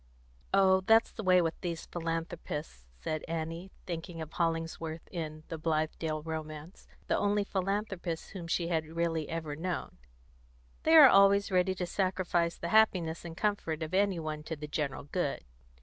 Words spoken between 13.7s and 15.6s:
of any one to the general good."